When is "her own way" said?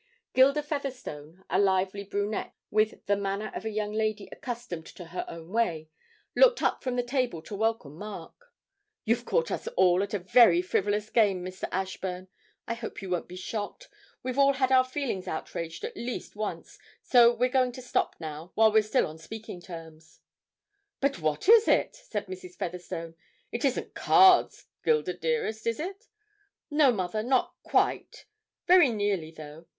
5.05-5.89